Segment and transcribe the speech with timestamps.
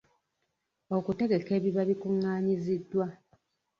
[0.97, 3.05] Okutegeka ebiba bikungaanyiziddwa.